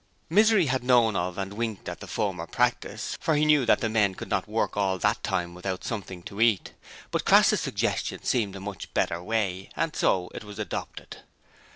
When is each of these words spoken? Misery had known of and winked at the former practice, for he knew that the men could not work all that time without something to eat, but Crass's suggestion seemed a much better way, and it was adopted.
Misery 0.31 0.65
had 0.65 0.83
known 0.83 1.15
of 1.15 1.37
and 1.37 1.53
winked 1.53 1.87
at 1.87 1.99
the 1.99 2.07
former 2.07 2.47
practice, 2.47 3.15
for 3.21 3.35
he 3.35 3.45
knew 3.45 3.67
that 3.67 3.81
the 3.81 3.87
men 3.87 4.15
could 4.15 4.29
not 4.29 4.47
work 4.47 4.75
all 4.75 4.97
that 4.97 5.21
time 5.21 5.53
without 5.53 5.83
something 5.83 6.23
to 6.23 6.41
eat, 6.41 6.73
but 7.11 7.23
Crass's 7.23 7.61
suggestion 7.61 8.23
seemed 8.23 8.55
a 8.55 8.59
much 8.59 8.91
better 8.95 9.21
way, 9.21 9.69
and 9.75 9.95
it 10.01 10.43
was 10.43 10.57
adopted. 10.57 11.17